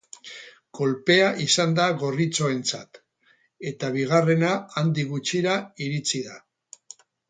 [0.79, 3.03] Kolpea izan da gorritxoentzat,
[3.75, 6.45] eta bigarrena handik gutxira iritsi da.